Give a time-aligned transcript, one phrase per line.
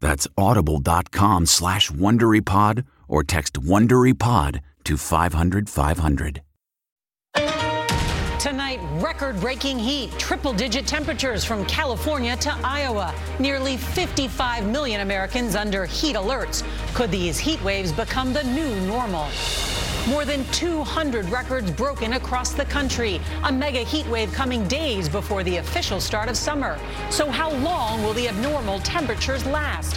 [0.00, 6.42] That's audible.com slash WonderyPod or text WonderyPod to 500 500.
[8.40, 13.14] Tonight, record breaking heat, triple digit temperatures from California to Iowa.
[13.38, 16.64] Nearly 55 million Americans under heat alerts.
[16.94, 19.26] Could these heat waves become the new normal?
[20.08, 23.20] More than 200 records broken across the country.
[23.44, 26.78] A mega heat wave coming days before the official start of summer.
[27.10, 29.96] So, how long will the abnormal temperatures last?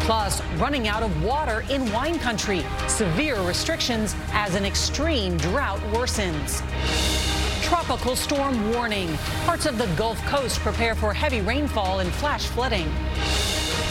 [0.00, 2.64] Plus, running out of water in wine country.
[2.88, 6.60] Severe restrictions as an extreme drought worsens.
[7.62, 9.16] Tropical storm warning.
[9.46, 12.92] Parts of the Gulf Coast prepare for heavy rainfall and flash flooding.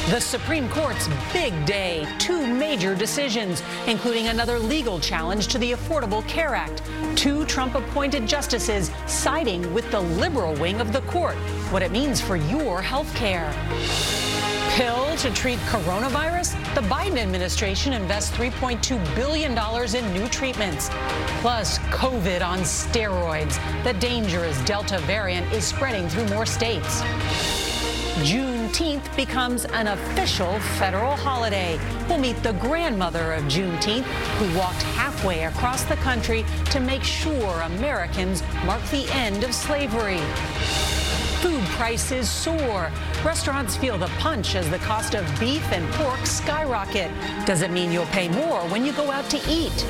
[0.09, 2.06] The Supreme Court's big day.
[2.19, 6.84] Two major decisions, including another legal challenge to the Affordable Care Act.
[7.16, 11.36] Two Trump appointed justices siding with the liberal wing of the court.
[11.72, 13.50] What it means for your health care.
[14.72, 16.52] Pill to treat coronavirus?
[16.75, 19.58] The Biden administration invests $3.2 billion
[19.96, 20.90] in new treatments.
[21.40, 23.58] Plus, COVID on steroids.
[23.86, 27.02] The dangerous Delta variant is spreading through more states.
[28.74, 31.80] Juneteenth becomes an official federal holiday.
[32.10, 37.62] We'll meet the grandmother of Juneteenth, who walked halfway across the country to make sure
[37.62, 40.18] Americans mark the end of slavery.
[41.44, 42.92] Food prices soar.
[43.24, 47.12] Restaurants feel the punch as the cost of beef and pork skyrocket.
[47.46, 49.86] Does it mean you'll pay more when you go out to eat?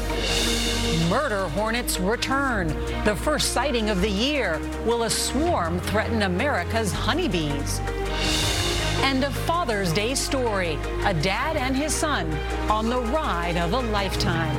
[1.10, 2.68] Murder hornets return.
[3.06, 4.60] The first sighting of the year.
[4.86, 7.80] Will a swarm threaten America's honeybees?
[9.04, 12.34] And a Father's Day story a dad and his son
[12.70, 14.56] on the ride of a lifetime.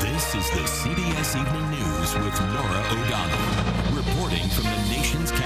[0.00, 5.41] This is the CBS Evening News with Norah O'Donnell, reporting from the nation's.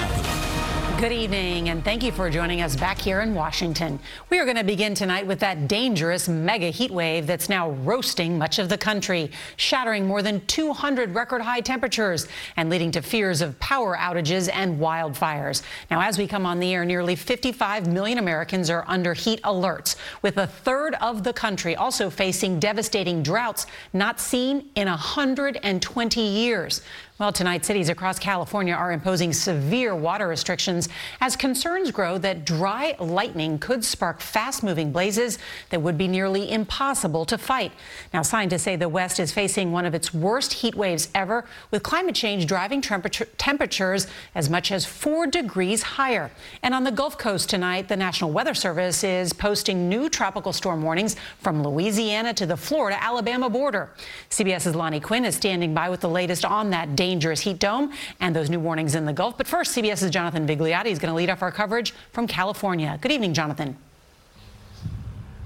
[0.98, 4.00] Good evening, and thank you for joining us back here in Washington.
[4.30, 8.38] We are going to begin tonight with that dangerous mega heat wave that's now roasting
[8.38, 13.42] much of the country, shattering more than 200 record high temperatures and leading to fears
[13.42, 15.62] of power outages and wildfires.
[15.90, 19.96] Now, as we come on the air, nearly 55 million Americans are under heat alerts,
[20.22, 26.80] with a third of the country also facing devastating droughts not seen in 120 years.
[27.18, 30.85] Well, tonight, cities across California are imposing severe water restrictions
[31.20, 35.38] as concerns grow that dry lightning could spark fast moving blazes
[35.70, 37.72] that would be nearly impossible to fight.
[38.12, 41.82] Now, scientists say the West is facing one of its worst heat waves ever, with
[41.82, 46.30] climate change driving temperature temperatures as much as four degrees higher.
[46.62, 50.82] And on the Gulf Coast tonight, the National Weather Service is posting new tropical storm
[50.82, 53.90] warnings from Louisiana to the Florida Alabama border.
[54.30, 58.34] CBS's Lonnie Quinn is standing by with the latest on that dangerous heat dome and
[58.34, 59.36] those new warnings in the Gulf.
[59.38, 62.98] But first, CBS's Jonathan Vigliotti is going to lead off our coverage from California.
[63.00, 63.76] Good evening, Jonathan.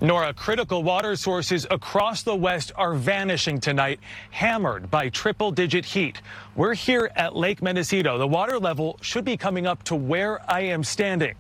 [0.01, 4.01] Norah, critical water sources across the West are vanishing tonight,
[4.31, 6.23] hammered by triple digit heat.
[6.57, 8.17] We're here at Lake Mendocino.
[8.17, 11.35] The water level should be coming up to where I am standing.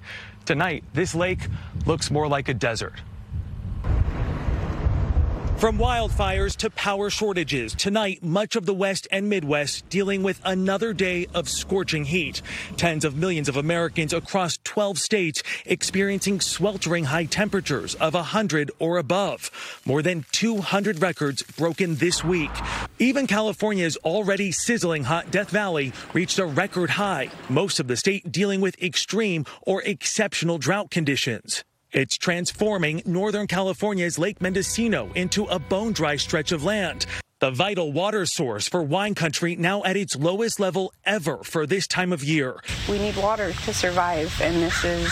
[0.44, 1.40] Tonight, this lake
[1.86, 2.94] looks more like a desert.
[5.60, 10.94] From wildfires to power shortages, tonight much of the West and Midwest dealing with another
[10.94, 12.40] day of scorching heat.
[12.78, 18.96] Tens of millions of Americans across 12 states experiencing sweltering high temperatures of 100 or
[18.96, 19.50] above.
[19.84, 22.50] More than 200 records broken this week.
[22.98, 28.32] Even California's already sizzling hot Death Valley reached a record high, most of the state
[28.32, 31.64] dealing with extreme or exceptional drought conditions.
[31.92, 37.04] It's transforming Northern California's Lake Mendocino into a bone dry stretch of land.
[37.40, 41.88] The vital water source for wine country now at its lowest level ever for this
[41.88, 42.60] time of year.
[42.88, 45.06] We need water to survive, and this is,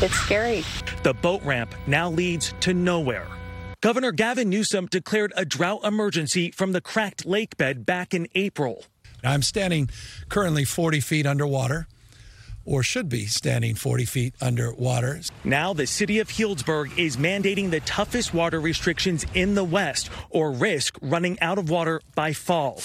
[0.00, 0.62] it's scary.
[1.02, 3.26] The boat ramp now leads to nowhere.
[3.80, 8.84] Governor Gavin Newsom declared a drought emergency from the cracked lake bed back in April.
[9.24, 9.90] I'm standing
[10.28, 11.88] currently 40 feet underwater
[12.64, 15.20] or should be standing 40 feet underwater.
[15.44, 20.52] Now, the city of Healdsburg is mandating the toughest water restrictions in the West or
[20.52, 22.80] risk running out of water by fall.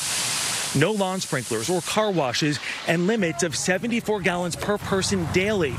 [0.75, 5.75] No lawn sprinklers or car washes and limits of 74 gallons per person daily.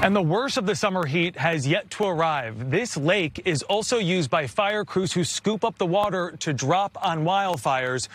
[0.00, 2.70] And the worst of the summer heat has yet to arrive.
[2.70, 6.96] This lake is also used by fire crews who scoop up the water to drop
[7.04, 8.06] on wildfires.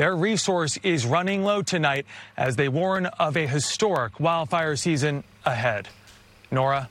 [0.00, 5.90] Their resource is running low tonight as they warn of a historic wildfire season ahead.
[6.50, 6.88] Norah?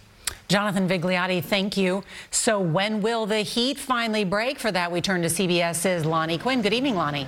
[0.48, 2.04] Jonathan Vigliotti, thank you.
[2.30, 4.60] So when will the heat finally break?
[4.60, 6.62] For that, we turn to CBS's Lonnie Quinn.
[6.62, 7.26] Good evening, Lonnie.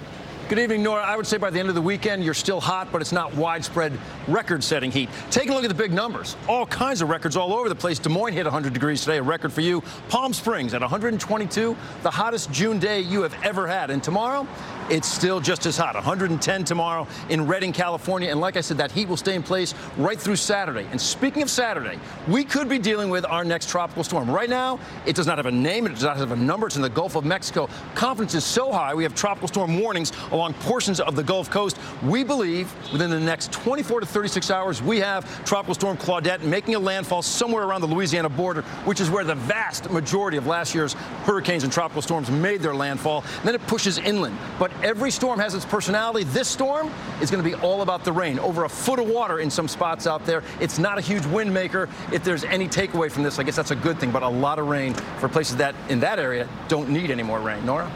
[0.51, 1.03] Good evening, Norah.
[1.03, 3.33] I would say by the end of the weekend, you're still hot, but it's not
[3.35, 5.07] widespread record setting heat.
[5.29, 6.35] Take a look at the big numbers.
[6.49, 7.99] All kinds of records all over the place.
[7.99, 9.81] Des Moines hit 100 degrees today, a record for you.
[10.09, 13.91] Palm Springs at 122, the hottest June day you have ever had.
[13.91, 14.45] And tomorrow,
[14.89, 15.95] it's still just as hot.
[15.95, 18.29] 110 tomorrow in Redding, California.
[18.29, 20.85] And like I said, that heat will stay in place right through Saturday.
[20.91, 24.29] And speaking of Saturday, we could be dealing with our next tropical storm.
[24.29, 26.67] Right now, it does not have a name, it does not have a number.
[26.67, 27.69] It's in the Gulf of Mexico.
[27.95, 31.77] Confidence is so high, we have tropical storm warnings along portions of the Gulf Coast.
[32.03, 36.75] We believe within the next 24 to 36 hours, we have Tropical Storm Claudette making
[36.75, 40.73] a landfall somewhere around the Louisiana border, which is where the vast majority of last
[40.73, 40.93] year's
[41.23, 43.23] hurricanes and tropical storms made their landfall.
[43.39, 44.37] And then it pushes inland.
[44.57, 46.25] But every storm has its personality.
[46.25, 46.91] This storm
[47.21, 48.39] is going to be all about the rain.
[48.39, 50.43] Over a foot of water in some spots out there.
[50.59, 51.87] It's not a huge wind maker.
[52.11, 54.11] If there's any takeaway from this, I guess that's a good thing.
[54.11, 57.39] But a lot of rain for places that in that area don't need any more
[57.39, 57.65] rain.
[57.65, 57.91] Norah?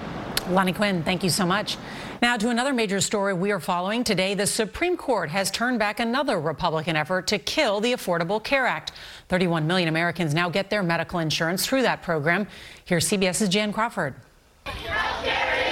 [0.50, 1.78] Lonnie Quinn, thank you so much.
[2.22, 4.36] Now to another major story we are following today.
[4.36, 8.92] The Supreme Court has turned back another Republican effort to kill the Affordable Care Act.
[9.30, 12.48] 31 million Americans now get their medical insurance through that program.
[12.86, 14.16] Here's CBS's Jan Crawford.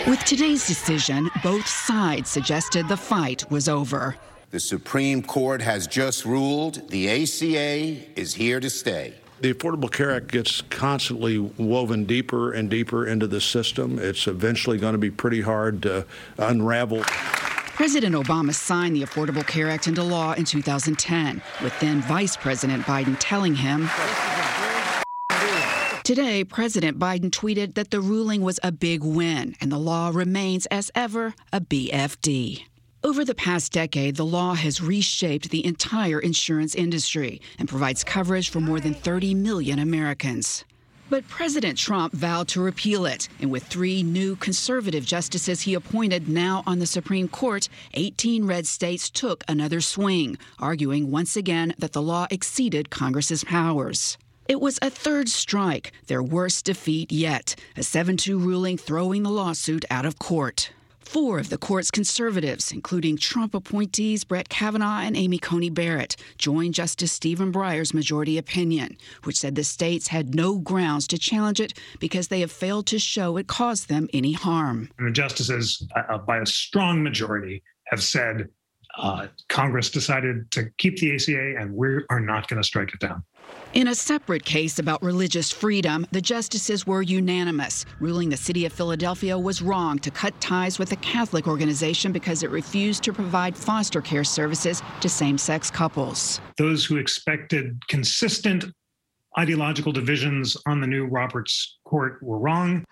[0.08, 4.16] With today's decision, both sides suggested the fight was over.
[4.50, 9.14] The Supreme Court has just ruled the ACA is here to stay.
[9.44, 14.00] The Affordable Care Act gets constantly woven deeper and deeper into the system.
[14.00, 16.06] It's eventually going to be pretty hard to
[16.38, 17.02] unravel.
[17.02, 22.86] President Obama signed the Affordable Care Act into law in 2010, with then Vice President
[22.86, 23.90] Biden telling him.
[26.06, 30.68] Today, President Biden tweeted that the ruling was a big win and the law remains,
[30.68, 32.64] as ever, a BFD.
[33.06, 38.50] Over the past decade, the law has reshaped the entire insurance industry and provides coverage
[38.50, 40.64] for more than 30 million Americans.
[41.10, 46.30] But President Trump vowed to repeal it, and with three new conservative justices he appointed
[46.30, 51.92] now on the Supreme Court, 18 red states took another swing, arguing once again that
[51.92, 54.18] the law exceeded Congress's powers.
[54.48, 59.30] It was a third strike, their worst defeat yet, a 7 2 ruling throwing the
[59.30, 60.72] lawsuit out of court.
[61.04, 66.74] Four of the court's conservatives, including Trump appointees Brett Kavanaugh and Amy Coney Barrett, joined
[66.74, 71.78] Justice Stephen Breyer's majority opinion, which said the states had no grounds to challenge it
[72.00, 74.90] because they have failed to show it caused them any harm.
[74.98, 78.50] The justices, uh, by a strong majority, have said
[78.98, 83.00] uh, Congress decided to keep the ACA and we are not going to strike it
[83.00, 83.24] down.
[83.74, 88.72] In a separate case about religious freedom, the justices were unanimous, ruling the city of
[88.72, 93.58] Philadelphia was wrong to cut ties with a Catholic organization because it refused to provide
[93.58, 96.40] foster care services to same sex couples.
[96.60, 98.66] Those who expected consistent
[99.40, 102.86] ideological divisions on the new Roberts Court were wrong.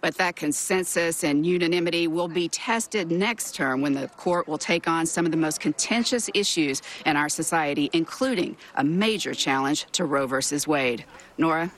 [0.00, 4.88] But that consensus and unanimity will be tested next term when the court will take
[4.88, 10.04] on some of the most contentious issues in our society, including a major challenge to
[10.04, 11.04] Roe versus Wade.
[11.36, 11.70] Norah?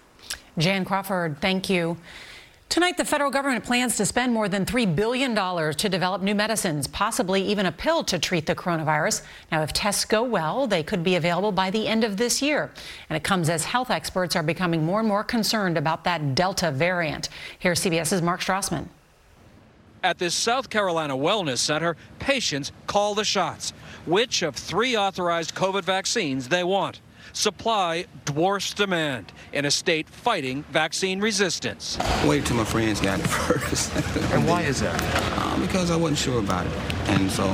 [0.58, 1.96] Jan Crawford, thank you.
[2.72, 6.86] Tonight, the federal government plans to spend more than $3 billion to develop new medicines,
[6.86, 9.20] possibly even a pill to treat the coronavirus.
[9.50, 12.70] Now, if tests go well, they could be available by the end of this year.
[13.10, 16.70] And it comes as health experts are becoming more and more concerned about that Delta
[16.70, 17.28] variant.
[17.58, 18.86] Here's CBS's Mark Strassmann.
[20.02, 23.74] At this South Carolina Wellness Center, patients call the shots.
[24.06, 27.00] Which of three authorized COVID vaccines they want?
[27.32, 31.98] Supply dwarfs demand in a state fighting vaccine resistance.
[32.24, 33.94] Wait till my friends got it first.
[34.32, 35.00] and why is that?
[35.36, 36.72] Uh, because I wasn't sure about it.
[37.08, 37.44] And so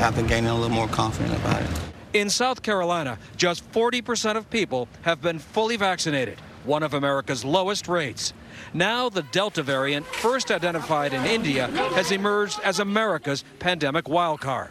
[0.00, 1.70] after gaining a little more confident about it.
[2.12, 7.86] In South Carolina, just 40% of people have been fully vaccinated, one of America's lowest
[7.86, 8.32] rates.
[8.74, 14.70] Now, the Delta variant, first identified in India, has emerged as America's pandemic wildcard.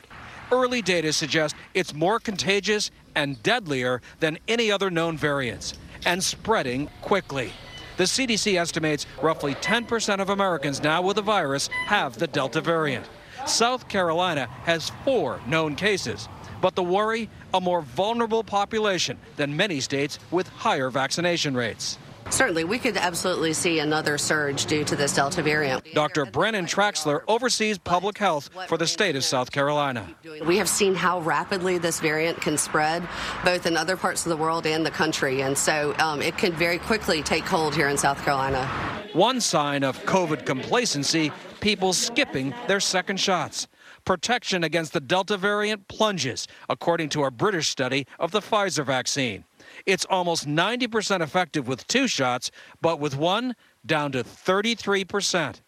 [0.51, 5.73] Early data suggest it's more contagious and deadlier than any other known variants,
[6.05, 7.51] and spreading quickly.
[7.97, 13.05] The CDC estimates roughly 10% of Americans now with the virus have the Delta variant.
[13.45, 16.29] South Carolina has four known cases,
[16.61, 21.97] but the worry a more vulnerable population than many states with higher vaccination rates.
[22.29, 25.83] Certainly, we could absolutely see another surge due to this Delta variant.
[25.93, 26.25] Dr.
[26.25, 30.07] Brannon Traxler oversees public health for the state of South Carolina.
[30.45, 33.07] We have seen how rapidly this variant can spread,
[33.43, 36.53] both in other parts of the world and the country, and so um, it can
[36.53, 38.65] very quickly take hold here in South Carolina.
[39.13, 43.67] One sign of COVID complacency people skipping their second shots.
[44.05, 49.45] Protection against the Delta variant plunges, according to a British study of the Pfizer vaccine.
[49.85, 53.55] It's almost 90% effective with two shots, but with one,
[53.85, 55.61] down to 33%.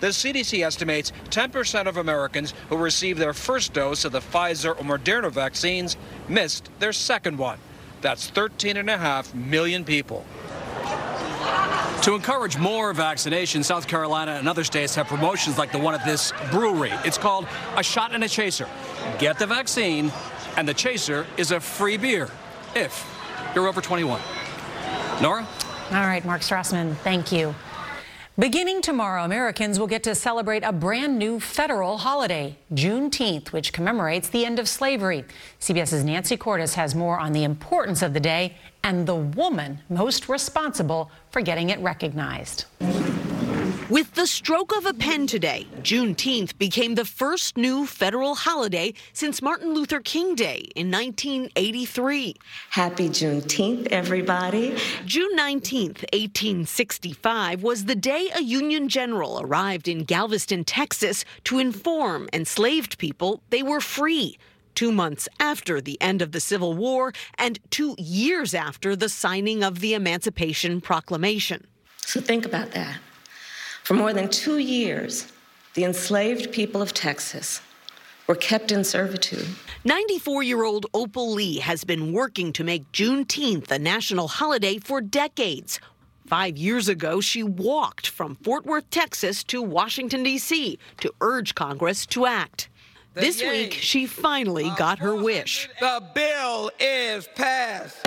[0.00, 4.82] The CDC estimates 10% of Americans who received their first dose of the Pfizer or
[4.82, 5.96] Moderna vaccines
[6.28, 7.58] missed their second one.
[8.00, 10.24] That's 13.5 million people.
[12.02, 16.04] To encourage more vaccination, South Carolina and other states have promotions like the one at
[16.04, 16.92] this brewery.
[17.04, 18.68] It's called A Shot and a Chaser.
[19.18, 20.12] Get the vaccine,
[20.56, 22.30] and the chaser is a free beer,
[22.74, 23.15] if
[23.56, 24.20] you're over 21.
[25.22, 25.48] Norah?
[25.90, 27.54] All right, Mark Strassmann, thank you.
[28.38, 34.28] Beginning tomorrow, Americans will get to celebrate a brand new federal holiday, Juneteenth, which commemorates
[34.28, 35.24] the end of slavery.
[35.58, 40.28] CBS's Nancy Cordes has more on the importance of the day and the woman most
[40.28, 42.66] responsible for getting it recognized.
[43.88, 49.40] With the stroke of a pen today, Juneteenth became the first new federal holiday since
[49.40, 52.34] Martin Luther King Day in 1983.
[52.70, 54.76] Happy Juneteenth, everybody.
[55.04, 62.28] June 19th, 1865, was the day a Union general arrived in Galveston, Texas to inform
[62.32, 64.36] enslaved people they were free.
[64.74, 69.62] Two months after the end of the Civil War and two years after the signing
[69.62, 71.68] of the Emancipation Proclamation.
[71.98, 72.98] So think about that.
[73.86, 75.32] For more than two years,
[75.74, 77.60] the enslaved people of Texas
[78.26, 79.46] were kept in servitude.
[79.84, 85.00] 94 year old Opal Lee has been working to make Juneteenth a national holiday for
[85.00, 85.78] decades.
[86.26, 90.80] Five years ago, she walked from Fort Worth, Texas to Washington, D.C.
[90.98, 92.68] to urge Congress to act.
[93.14, 93.66] The this yay.
[93.66, 95.68] week, she finally got her wish.
[95.78, 98.04] The bill is passed.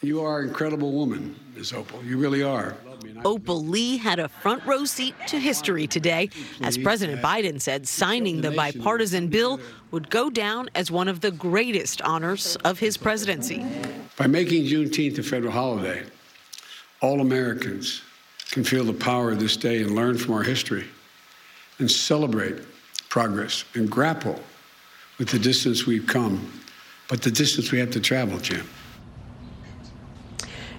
[0.00, 1.72] You are an incredible woman, Ms.
[1.72, 2.04] Opal.
[2.04, 2.76] You really are.
[3.24, 7.88] Opal Lee had a front row seat to history today, as President uh, Biden said
[7.88, 9.58] signing the bipartisan bill
[9.90, 13.66] would go down as one of the greatest honors of his presidency.
[14.16, 16.04] By making Juneteenth a federal holiday,
[17.00, 18.02] all Americans
[18.52, 20.86] can feel the power of this day and learn from our history
[21.80, 22.56] and celebrate
[23.08, 24.38] progress and grapple
[25.18, 26.52] with the distance we've come,
[27.08, 28.66] but the distance we have to travel, Jim.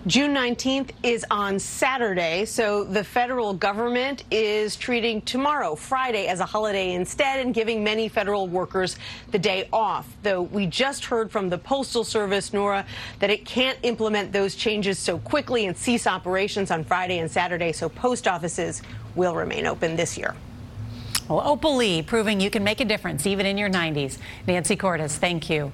[0.10, 6.46] June 19th is on Saturday, so the federal government is treating tomorrow, Friday, as a
[6.46, 8.98] holiday instead and giving many federal workers
[9.30, 10.08] the day off.
[10.24, 12.88] Though we just heard from the Postal Service, Norah,
[13.20, 17.72] that it can't implement those changes so quickly and cease operations on Friday and Saturday,
[17.72, 18.82] so post offices
[19.14, 20.34] will remain open this year.
[21.28, 24.18] Well, Opal Lee proving you can make a difference even in your 90s.
[24.48, 25.72] Nancy Cordes, thank you.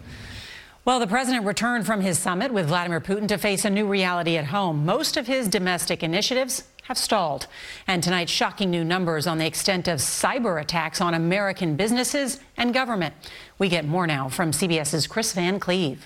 [0.86, 4.38] Well, the president returned from his summit with Vladimir Putin to face a new reality
[4.38, 4.86] at home.
[4.86, 7.48] Most of his domestic initiatives have stalled.
[7.88, 12.72] And tonight's shocking new numbers on the extent of cyber attacks on American businesses and
[12.72, 13.16] government.
[13.58, 16.06] We get more now from CBS's Chris Van Cleave.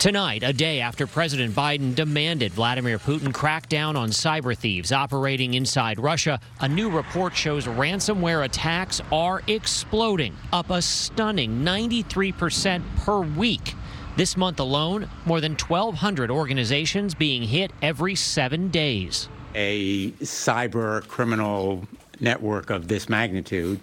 [0.00, 5.52] Tonight, a day after President Biden demanded Vladimir Putin crack down on cyber thieves operating
[5.52, 13.20] inside Russia, a new report shows ransomware attacks are exploding, up a stunning 93% per
[13.20, 13.74] week.
[14.16, 19.28] This month alone, more than 1,200 organizations being hit every seven days.
[19.54, 21.86] A cyber criminal
[22.20, 23.78] network of this magnitude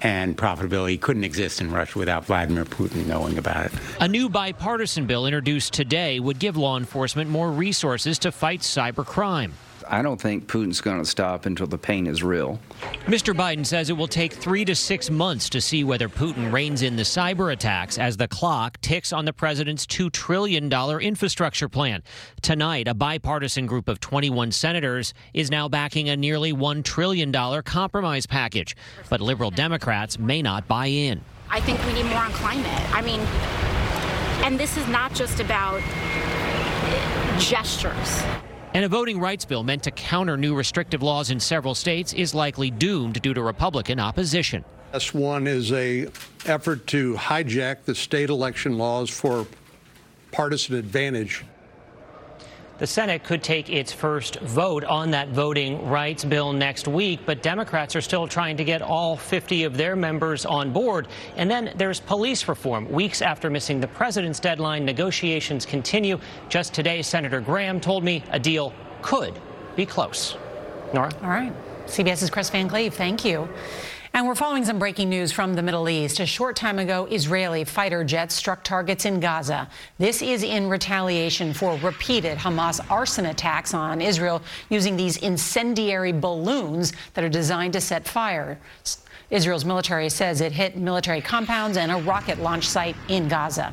[0.00, 3.72] and profitability couldn't exist in Russia without Vladimir Putin knowing about it.
[4.00, 9.52] A new bipartisan bill introduced today would give law enforcement more resources to fight cybercrime.
[9.90, 12.60] I don't think Putin's going to stop until the pain is real.
[13.06, 13.34] Mr.
[13.34, 16.96] Biden says it will take three to six months to see whether Putin reins in
[16.96, 22.02] the cyber attacks as the clock ticks on the president's $2 trillion infrastructure plan.
[22.42, 28.26] Tonight, a bipartisan group of 21 senators is now backing a nearly $1 trillion compromise
[28.26, 28.76] package.
[29.08, 31.22] But liberal Democrats may not buy in.
[31.50, 32.66] I think we need more on climate.
[32.94, 33.20] I mean,
[34.44, 35.80] and this is not just about
[37.40, 38.22] gestures.
[38.74, 42.34] And a voting rights bill meant to counter new restrictive laws in several states is
[42.34, 44.64] likely doomed due to Republican opposition.
[44.92, 46.08] S1 is a
[46.46, 49.46] effort to hijack the state election laws for
[50.32, 51.44] partisan advantage.
[52.78, 57.42] The Senate could take its first vote on that voting rights bill next week, but
[57.42, 61.08] Democrats are still trying to get all 50 of their members on board.
[61.36, 62.88] And then there's police reform.
[62.88, 66.20] Weeks after missing the president's deadline, negotiations continue.
[66.48, 69.34] Just today, Senator Graham told me a deal could
[69.74, 70.36] be close.
[70.94, 71.10] Norah?
[71.22, 71.52] All right.
[71.86, 73.48] CBS's Chris Van Cleave, thank you.
[74.18, 76.18] And we're following some breaking news from the Middle East.
[76.18, 79.68] A short time ago, Israeli fighter jets struck targets in Gaza.
[79.98, 86.94] This is in retaliation for repeated Hamas arson attacks on Israel using these incendiary balloons
[87.14, 88.58] that are designed to set fire.
[89.30, 93.72] Israel's military says it hit military compounds and a rocket launch site in Gaza.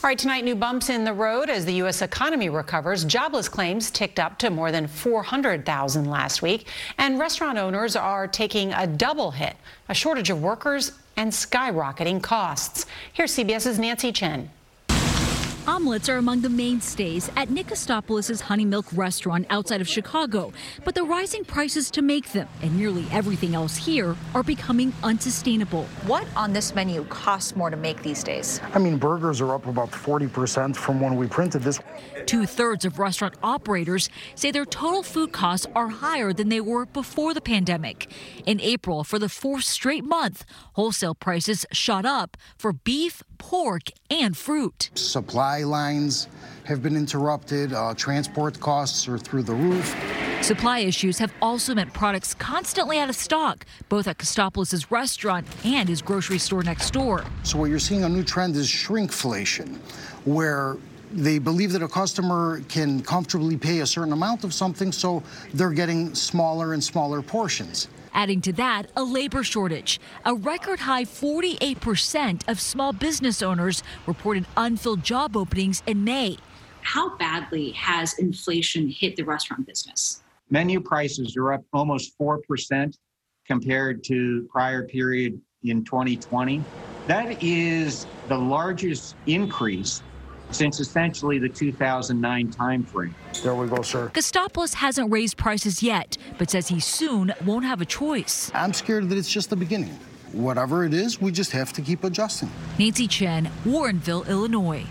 [0.00, 2.02] All right, tonight, new bumps in the road as the U.S.
[2.02, 3.04] economy recovers.
[3.04, 8.72] Jobless claims ticked up to more than 400,000 last week, and restaurant owners are taking
[8.72, 9.56] a double hit
[9.88, 12.86] a shortage of workers and skyrocketing costs.
[13.12, 14.50] Here's CBS's Nancy Chen.
[15.68, 20.50] Omelets are among the mainstays at Nick Honey Milk restaurant outside of Chicago,
[20.82, 25.84] but the rising prices to make them and nearly everything else here are becoming unsustainable.
[26.06, 28.62] What on this menu costs more to make these days?
[28.72, 31.80] I mean, burgers are up about 40% from when we printed this.
[32.24, 36.86] Two thirds of restaurant operators say their total food costs are higher than they were
[36.86, 38.10] before the pandemic.
[38.46, 44.36] In April, for the fourth straight month, wholesale prices shot up for beef, pork, and
[44.36, 44.90] fruit.
[44.94, 46.28] Supply lines
[46.64, 49.96] have been interrupted, uh, transport costs are through the roof.
[50.42, 55.88] Supply issues have also meant products constantly out of stock, both at Kostopoulos' restaurant and
[55.88, 57.24] his grocery store next door.
[57.42, 59.76] So, what you're seeing a new trend is shrinkflation,
[60.24, 60.76] where
[61.12, 65.22] they believe that a customer can comfortably pay a certain amount of something, so
[65.54, 67.88] they're getting smaller and smaller portions.
[68.14, 70.00] Adding to that, a labor shortage.
[70.24, 76.38] A record high 48% of small business owners reported unfilled job openings in May.
[76.82, 80.22] How badly has inflation hit the restaurant business?
[80.50, 82.96] Menu prices are up almost 4%
[83.46, 86.62] compared to prior period in 2020.
[87.06, 90.02] That is the largest increase
[90.50, 93.12] since essentially the 2009 timeframe.
[93.42, 94.10] There we go, sir.
[94.14, 98.50] Kostopoulos hasn't raised prices yet, but says he soon won't have a choice.
[98.54, 99.98] I'm scared that it's just the beginning.
[100.32, 102.50] Whatever it is, we just have to keep adjusting.
[102.78, 104.84] Nancy Chen, Warrenville, Illinois.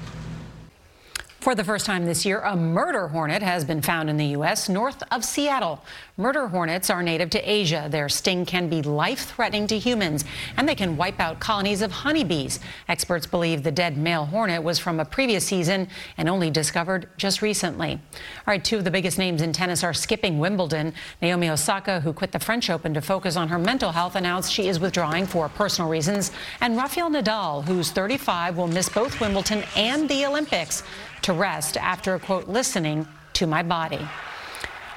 [1.39, 4.67] For the first time this year, a murder hornet has been found in the U.S.
[4.67, 5.84] north of Seattle.
[6.17, 7.88] Murder hornets are native to Asia.
[7.89, 10.26] Their sting can be life-threatening to humans,
[10.58, 12.60] and they can wipe out colonies of honeybees.
[12.89, 17.43] Experts believe the dead male hornet was from a previous season and only discovered just
[17.43, 17.91] recently.
[17.91, 18.00] All
[18.47, 20.91] right, two of the biggest names in tennis are skipping Wimbledon.
[21.21, 24.67] Naomi Osaka, who quit the French Open to focus on her mental health, announced she
[24.67, 26.32] is withdrawing for personal reasons.
[26.62, 30.84] And Rafael Nadal, who's 35, will miss both Wimbledon and the Olympics
[31.23, 34.08] to rest after, quote, listening to my body.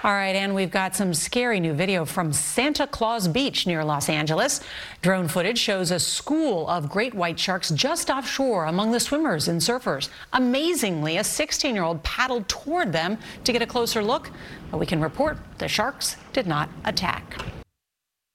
[0.03, 4.09] All right, and we've got some scary new video from Santa Claus Beach near Los
[4.09, 4.63] Angeles.
[5.03, 9.61] Drone footage shows a school of great white sharks just offshore among the swimmers and
[9.61, 10.09] surfers.
[10.33, 14.31] Amazingly, a 16 year old paddled toward them to get a closer look,
[14.71, 17.60] but we can report the sharks did not attack.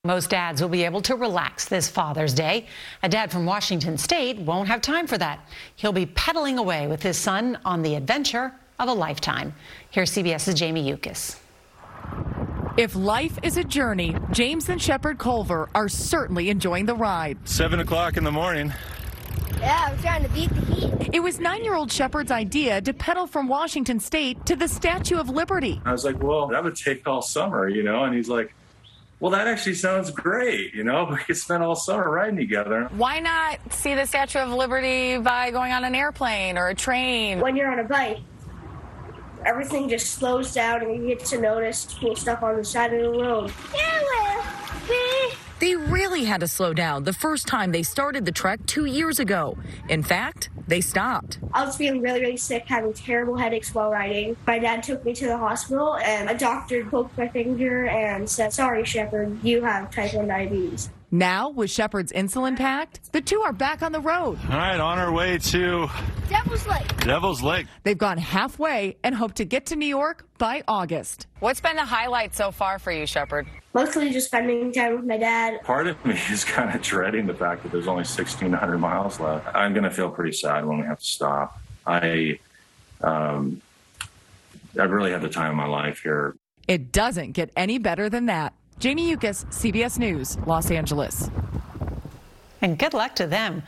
[0.05, 2.67] Most dads will be able to relax this Father's Day.
[3.01, 5.49] A dad from Washington State won't have time for that.
[5.77, 9.55] He'll be pedaling away with his son on the adventure of a lifetime.
[9.89, 11.39] Here's CBS's Jamie Yuccas.
[12.77, 17.39] If life is a journey, James and Shepard Culver are certainly enjoying the ride.
[17.45, 18.71] Seven o'clock in the morning.
[19.59, 21.09] Yeah, I'm trying to beat the heat.
[21.13, 25.17] It was nine year old Shepard's idea to pedal from Washington State to the Statue
[25.17, 25.81] of Liberty.
[25.83, 28.03] I was like, well, that would take all summer, you know?
[28.03, 28.53] And he's like,
[29.19, 30.73] well, that actually sounds great.
[30.73, 32.89] You know, we could spend all summer riding together.
[32.91, 37.39] Why not see the Statue of Liberty by going on an airplane or a train?
[37.39, 38.19] When you're on a bike,
[39.45, 43.01] everything just slows down and you get to notice cool stuff on the side of
[43.01, 43.53] the road.
[45.65, 49.19] They really had to slow down the first time they started the trek two years
[49.19, 49.57] ago.
[49.89, 51.39] In fact, they stopped.
[51.55, 54.37] I was feeling really, really sick, having terrible headaches while riding.
[54.45, 58.53] My dad took me to the hospital, and a doctor poked my finger and said,
[58.53, 60.91] Sorry, Shepard, you have type 1 diabetes.
[61.09, 64.37] Now, with Shepard's insulin packed, the two are back on the road.
[64.43, 65.89] All right, on our way to
[66.29, 66.97] Devil's Lake.
[66.97, 67.65] Devil's Lake.
[67.81, 71.25] They've gone halfway and hope to get to New York by August.
[71.39, 73.47] What's been the highlight so far for you, Shepard?
[73.75, 75.61] Mostly just spending time with my dad.
[75.63, 79.53] Part of me is kind of dreading the fact that there's only 1,600 miles left.
[79.53, 81.59] I'm going to feel pretty sad when we have to stop.
[81.85, 82.39] I,
[83.01, 83.61] um,
[84.79, 86.37] I've really had the time of my life here.
[86.69, 88.53] It doesn't get any better than that.
[88.79, 91.29] Jamie Yuccas, CBS News, Los Angeles.
[92.61, 93.61] And good luck to them.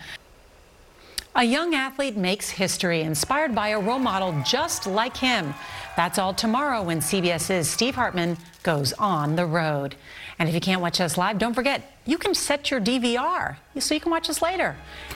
[1.36, 5.54] A young athlete makes history inspired by a role model just like him.
[5.98, 9.96] That's all tomorrow when CBS's Steve Hartman goes on the road.
[10.38, 13.96] And if you can't watch us live, don't forget, you can set your DVR so
[13.96, 14.76] you can watch us later.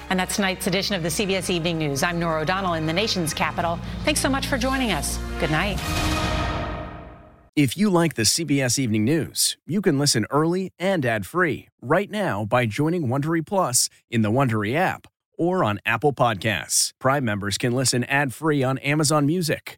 [0.10, 2.02] And that's tonight's edition of the CBS Evening News.
[2.02, 3.78] I'm Norah O'Donnell in the nation's capital.
[4.06, 5.20] Thanks so much for joining us.
[5.39, 5.80] Good night.
[7.56, 12.44] If you like the CBS Evening News, you can listen early and ad-free right now
[12.44, 15.06] by joining Wondery Plus in the Wondery app
[15.38, 16.94] or on Apple Podcasts.
[16.98, 19.78] Prime members can listen ad-free on Amazon Music.